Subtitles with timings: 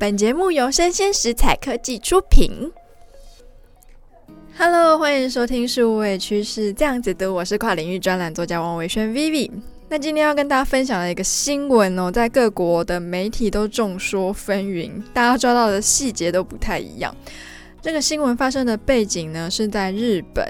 [0.00, 2.72] 本节目由生鲜食材科技出品。
[4.56, 9.50] Hello，欢迎收听数位趋势这样子的，我是跨领域专栏作家王维轩 Vivi。
[9.90, 17.14] 那今天要跟大家分享的一个新闻哦，在各国的媒体都众说纷纭，大家抓到的细节都不太一样。
[17.82, 20.44] 这个新闻发生的背景呢，是在日本，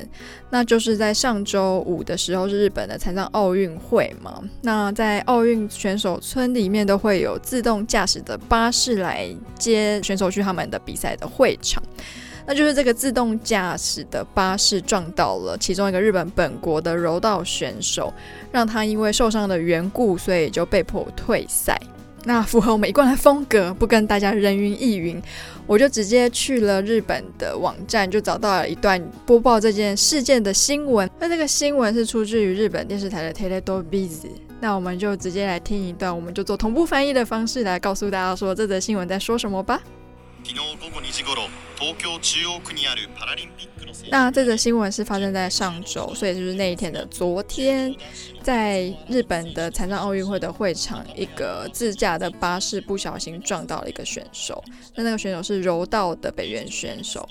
[0.50, 4.42] 那就是在上周五的时候是日本的残障奥运会嘛。
[4.62, 11.80] 那在奥运选手村里面都会有自动驾驶的巴士来接选手去他们的比赛的会场。
[12.46, 18.12] 那就是这个自动驾驶的巴士撞到了其中一个日本本国的柔道选手，
[18.50, 21.78] 让他因为受伤的缘故，所以就被迫退赛。
[22.24, 25.20] 那符合我们一贯的风格，不跟大家人云亦云，
[25.66, 31.08] 我就直接去了日本的网站，就找到了一段播报这件事件的新闻。
[31.18, 34.26] 那这个新闻是出自于日本电视台的 Teletubbies。
[34.60, 39.80] 那我们就直接来听一段，我们就做同步翻译的方式来告诉大家说这则新闻在说什么吧。
[44.10, 47.94] 那这则新闻是发生在上周，所以就是那一天的昨天，
[48.42, 54.62] 在日本的残障奥运会的会场，一个自驾的巴士不小心撞到了一个选手。
[54.94, 57.28] 那那个选手是柔道的北原选手。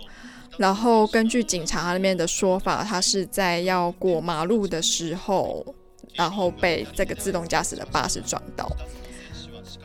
[0.58, 5.66] 然后根据警察那边的说法，他是在要过马路的时候，
[6.14, 8.70] 然后被这个自动驾驶的巴士撞到。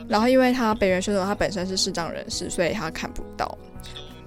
[0.09, 3.57] 然后因为他北原选手他本身是视障人士，所以他看不到。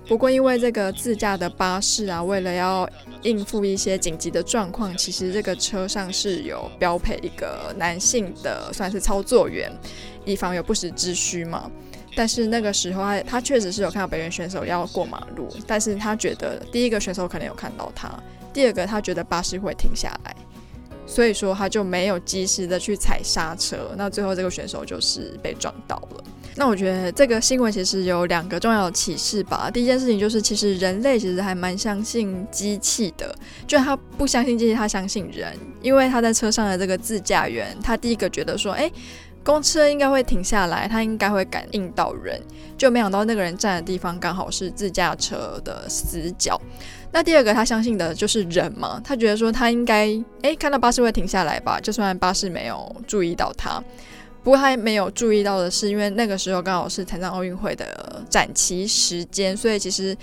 [0.08, 2.90] 不过，因为这个自驾的巴士啊，为了要
[3.24, 9.70] 应付一些紧急的状况，其实这个车上是有标配一个男性的，算是操作员，
[10.24, 11.70] 以防有不时之需嘛。
[12.16, 18.10] 但是那个时候他，他他确实是有看到北原选手要过马路，但是他觉得第一个选手可能有看到他，
[18.54, 20.34] 第二个他觉得巴士会停下来，
[21.08, 26.24] 所以说他就没有及时的去踩刹车，那最后这个选手就是被撞到了。
[26.60, 29.70] 那我觉得这个新闻其实有两个重要的启示吧。
[29.72, 33.34] 第一件事情就是，其实人类其实还蛮相信机器的，
[33.68, 35.56] 就他不相信机器，他相信人。
[35.84, 38.92] 因为他在车上的这个自驾员，他第一个觉得说，诶，
[39.48, 42.38] 公车应该会停下来，他应该会感应到人，
[42.78, 46.60] 就没想到那个人站的地方刚好是自驾车的死角。
[47.14, 50.08] 那第二个他相信的就是人嘛，他觉得说他应该，
[50.42, 53.82] 诶，看到巴士会停下来吧，就算巴士没有注意到他。
[54.44, 60.14] 不过他没有注意到的是，因为那个时候刚好是残障奥运会的展期时间，所以其实，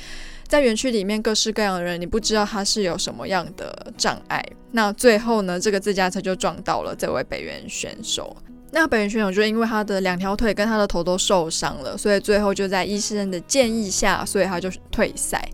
[0.47, 4.45] 在园区里面各式各样的人，你不知道他是有什么样的障碍。
[4.73, 8.37] 那最后呢，这个自驾车就撞到了这位北原选手。
[8.75, 15.49] 那北原选手就因为他的两条腿跟他的头都受伤了，所以最后就在医生的建议下，所以他就退赛。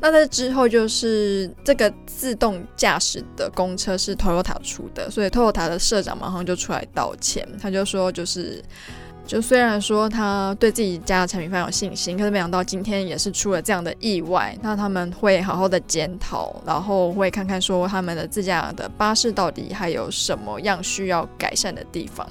[0.00, 8.62] 那在之后就是这个自动驾驶的公车是 Toyota 出的，所以 Toyota 的社长马上就出来道歉，他就说就是，
[9.28, 22.26] 就虽然说他对自己家的产品非常有信心，可是没想到今天也是出了这样的意外，那他们会好好的检讨，然后会看看说他们的自驾的巴士到底还有什么样需要改善的地方。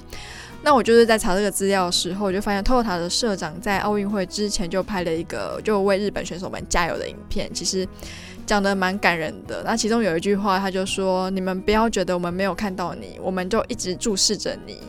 [0.60, 7.86] 那我就是在查这个资料的时候，我就发现 Toyota 的社长在奥运会之前就拍了一个就为日本选手们加油的影片，其实
[8.44, 9.62] 讲得蛮感人的。
[9.64, 14.80] 那其中有一句话，他就说：“你们不要觉得我们没有看到你，我们就一直注视着你。”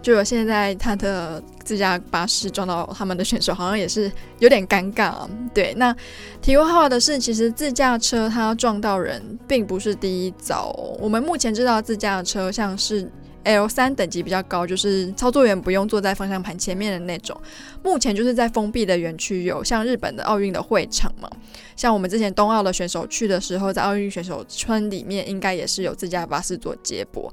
[0.00, 5.28] 就有现在他的自驾巴士撞到他们的选手，好像也是有点尴尬啊。
[5.52, 5.94] 对，那
[6.40, 10.68] 题外话的是，其实自驾车它撞到人并不是第一遭。
[11.00, 13.10] 我们目前知道自驾车像是。
[13.44, 17.40] L 三等级比较高，就是操作员不用坐在方向盘前面的那种。
[17.82, 21.30] 目前就是在封闭的园区有，像日本的奥运的会场嘛，
[21.74, 27.32] 像我们之前冬奥的选手去的时候，在奥运选手村里面应该也是有自驾巴士做接驳。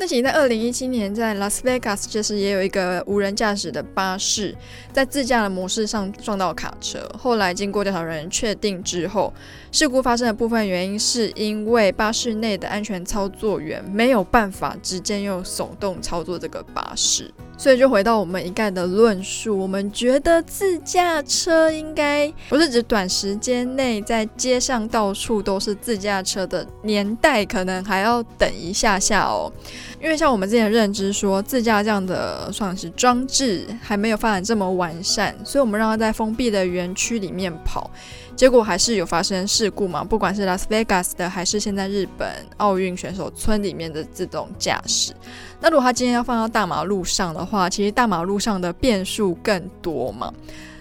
[0.00, 4.56] 那其实，在二零一七年，在拉斯维加斯就是也有一个无人驾驶的巴士，
[4.94, 7.06] 在自驾的模式上撞到卡车。
[7.18, 9.30] 后来经过调查人员确定之后，
[9.70, 17.30] 事故发生的部分原因是因为巴士内的安全操作员没有办法直接用手动操作这个巴士。
[17.58, 29.52] 所以就回到我们一概的论述，我们觉得自驾车应该不是指短时间内在街上到处都是自驾车的年代，可能还要等一下下哦。
[30.00, 37.90] 因为像我们之前认知说，自驾这样的算是装置还没有发展这么完善，所以我们让它在封闭的园区里面跑，
[38.34, 40.02] 结果还是有发生事故嘛。
[40.02, 42.26] 不管是拉斯维加斯的，还是现在日本
[42.56, 45.12] 奥运选手村里面的自动驾驶。
[45.60, 50.32] 那如果他今天要放到大马路上的话，其实大马路上的变数更多嘛。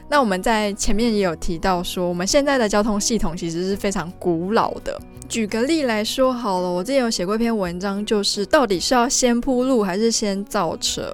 [0.09, 4.99] 那我们在前面也有提到说，我们现在的交通系统其实是非常古老的。
[5.27, 11.13] 举个例来说好了，我之前有写过一篇文章，就是到底是要先铺路还是先造车？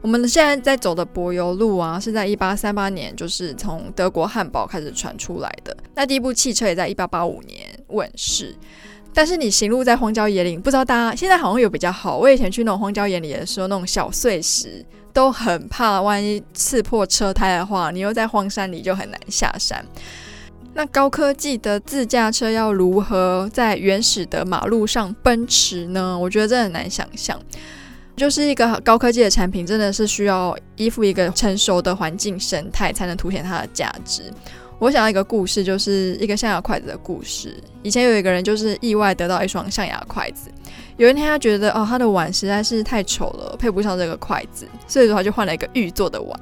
[0.00, 5.76] 我们现在在走的柏油路啊，是在一八三八年，就是从德国汉堡开始传出来的。
[5.96, 7.58] 那第一部汽车也在一八八五年
[7.88, 8.54] 问世。
[9.14, 12.16] 但是你行路在荒郊野岭，不知道大家现在好像有比较好。
[12.16, 19.84] 我以前去那种荒郊野岭的时候，那种小碎石都很怕，万一刺破车胎的话，你又在荒山里就很难下山。
[20.74, 26.16] 那高科技的自驾车要如何在原始的马路上奔驰呢？
[26.16, 27.36] 我觉得这很难想象。
[28.16, 34.22] 就是一个高科技的产品，真的是需要依附一个成熟的环境生态，才能凸显它的价值。
[34.78, 37.56] 我想到一个故事，就是一个象牙筷子的故事。
[37.82, 40.50] 以前有一个人，就是意外得到一双象牙筷子。
[40.96, 46.40] 有一天，他觉得哦，他的碗实在是太丑了，配不上这个筷子，所以说他就换了一个玉做的碗。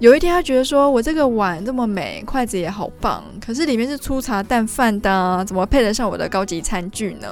[0.00, 7.28] 有一天，他觉得说，我这个碗这么美，筷子也好棒，可是里面是粗茶淡饭的，怎么配得上我的高级餐具呢？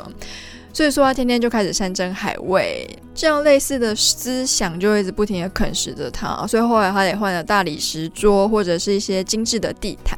[0.72, 6.46] 所以说，他天天就开始山珍海味，这样类似的思想就一直不停的啃食着他。
[6.46, 10.16] 所以后来他也换了大理石桌，或者是一些精致的地毯。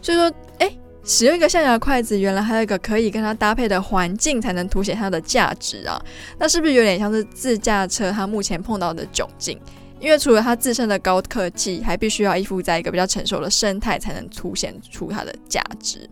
[0.00, 0.70] 所以说，哎，
[1.04, 6.00] 使用一个象牙筷子，原来还有一个可以跟它搭配的环境，才能凸显它的价值啊。
[6.38, 9.58] 那是不是有点像是自驾车它目前碰到的窘境？
[10.00, 16.08] 因为除了它自身的高科技，还必须要依附在一个比较成熟的生态，才能凸显出它的价值。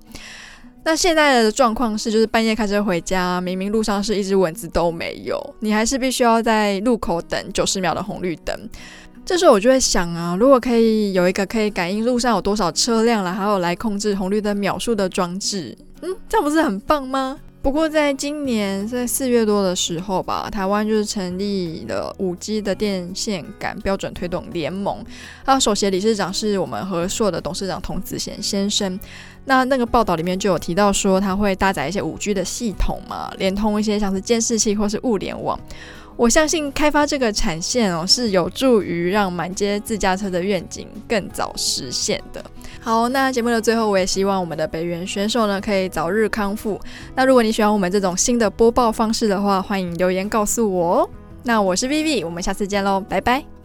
[0.82, 8.56] 那现在的状况是，就是半夜开车回家，明明路上是一只蚊子都没有，你还是必须要在路口等九十秒的红绿灯。
[9.26, 17.36] 这时候我就会想啊，如果可以有一个可以感应路上有多少车辆了，还有来控制红绿灯秒数的装置，嗯，这样不是很棒吗？
[17.60, 25.04] 不过在今年在四月多的时候吧，台湾就是成立了五 G 的电线杆标准推动联盟，
[25.44, 28.96] 它首席理事长是我们和硕的董事长童子贤先生。
[29.46, 35.58] 那那个报道里面就有提到说，他会搭载一些五 G 的系统嘛，连通一些像是监视器或是物联网。
[36.16, 42.42] 我相信开发这个产线哦，是有助于让满街自驾车的愿景更早实现的。
[42.80, 46.80] 好，那节目的最后，我也希望我们的北园选手呢可以早日康复。
[47.14, 51.10] 那如果你喜欢我们这种新的播报方式的话，欢迎留言告诉我哦。
[51.42, 53.55] 那我是 Vivi，我们下次见喽，拜拜。